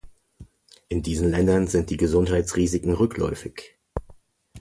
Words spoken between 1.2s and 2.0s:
Ländern sind die